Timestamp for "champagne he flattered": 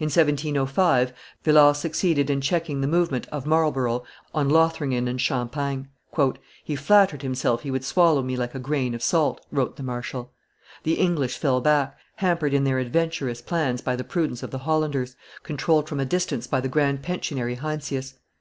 5.20-7.22